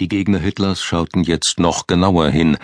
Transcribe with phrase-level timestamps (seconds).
[0.00, 2.56] Die Gegner Hitlers schauten jetzt noch genauer hin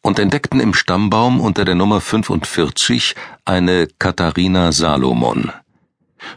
[0.00, 5.50] und entdeckten im Stammbaum unter der Nummer 45 eine Katharina Salomon.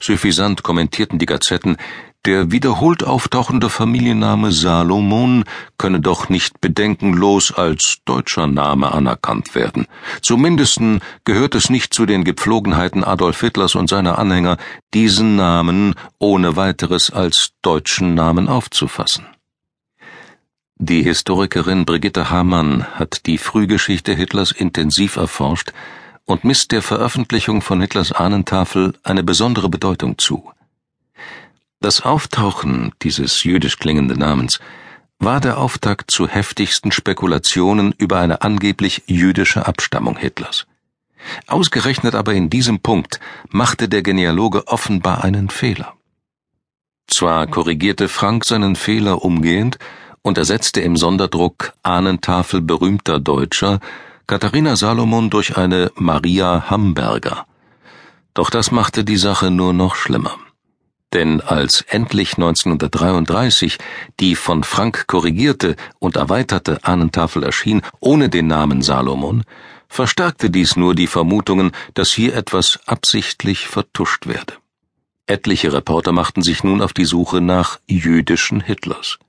[0.00, 1.76] Suffisant kommentierten die Gazetten,
[2.24, 5.44] der wiederholt auftauchende Familienname Salomon
[5.76, 9.86] könne doch nicht bedenkenlos als deutscher Name anerkannt werden.
[10.22, 10.80] Zumindest
[11.24, 14.56] gehört es nicht zu den Gepflogenheiten Adolf Hitlers und seiner Anhänger,
[14.94, 19.26] diesen Namen ohne weiteres als deutschen Namen aufzufassen.
[20.78, 25.72] Die Historikerin Brigitte Hamann hat die Frühgeschichte Hitlers intensiv erforscht
[26.26, 30.52] und misst der Veröffentlichung von Hitlers Ahnentafel eine besondere Bedeutung zu.
[31.80, 34.60] Das Auftauchen dieses jüdisch klingenden Namens
[35.18, 40.66] war der Auftakt zu heftigsten Spekulationen über eine angeblich jüdische Abstammung Hitlers.
[41.46, 45.94] Ausgerechnet aber in diesem Punkt machte der Genealoge offenbar einen Fehler.
[47.06, 49.78] Zwar korrigierte Frank seinen Fehler umgehend,
[50.26, 53.78] und ersetzte im Sonderdruck Ahnentafel berühmter Deutscher
[54.26, 57.46] Katharina Salomon durch eine Maria Hamburger.
[58.34, 60.36] Doch das machte die Sache nur noch schlimmer.
[61.12, 63.78] Denn als endlich 1933
[64.18, 69.44] die von Frank korrigierte und erweiterte Ahnentafel erschien, ohne den Namen Salomon,
[69.86, 74.54] verstärkte dies nur die Vermutungen, dass hier etwas absichtlich vertuscht werde.
[75.28, 79.20] Etliche Reporter machten sich nun auf die Suche nach jüdischen Hitlers.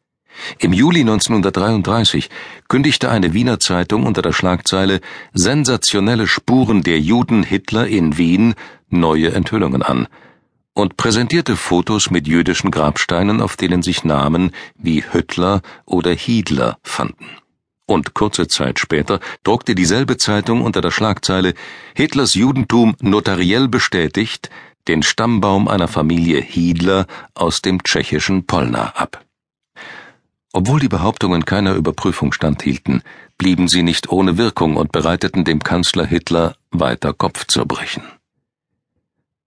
[0.60, 2.30] Im Juli 1933
[2.68, 5.02] kündigte eine Wiener Zeitung unter der Schlagzeile
[5.34, 8.56] Sensationelle Spuren der Juden Hitler in Wien
[8.90, 10.08] neue Enthüllungen an
[10.74, 17.26] und präsentierte Fotos mit jüdischen Grabsteinen, auf denen sich Namen wie Hüttler oder Hiedler fanden.
[17.88, 21.54] Und kurze Zeit später druckte dieselbe Zeitung unter der Schlagzeile
[21.96, 24.50] Hitlers Judentum notariell bestätigt
[24.88, 29.26] den Stammbaum einer Familie Hiedler aus dem tschechischen Polna ab.
[30.58, 33.04] Obwohl die Behauptungen keiner Überprüfung standhielten,
[33.38, 38.02] blieben sie nicht ohne Wirkung und bereiteten dem Kanzler Hitler weiter Kopfzerbrechen.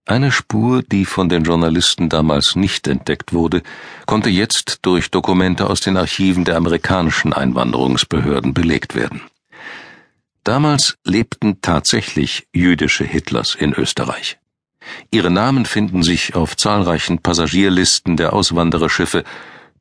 [0.05, 3.61] Eine Spur, die von den Journalisten damals nicht entdeckt wurde,
[4.05, 9.19] konnte jetzt durch Dokumente aus den Archiven der amerikanischen Einwanderungsbehörden belegt werden.
[10.45, 14.37] Damals lebten tatsächlich jüdische Hitlers in Österreich.
[15.11, 19.25] Ihre Namen finden sich auf zahlreichen Passagierlisten der Auswandererschiffe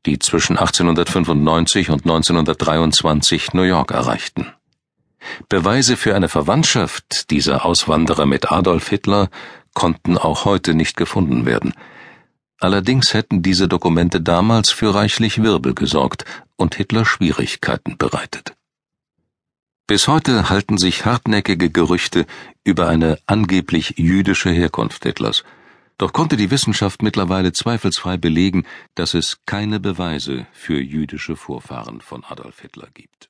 [0.06, 4.52] die zwischen 1895 und 1923 New York erreichten.
[5.48, 9.28] Beweise für eine Verwandtschaft dieser Auswanderer mit Adolf Hitler
[9.74, 11.74] konnten auch heute nicht gefunden werden.
[12.58, 16.24] Allerdings hätten diese Dokumente damals für reichlich Wirbel gesorgt
[16.56, 18.54] und Hitler Schwierigkeiten bereitet.
[19.86, 22.26] Bis heute halten sich hartnäckige Gerüchte
[22.64, 25.42] über eine angeblich jüdische Herkunft Hitlers.
[26.00, 32.24] Doch konnte die Wissenschaft mittlerweile zweifelsfrei belegen, dass es keine Beweise für jüdische Vorfahren von
[32.24, 33.28] Adolf Hitler gibt